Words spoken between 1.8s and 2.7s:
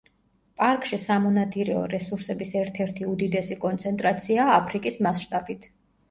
რესურსების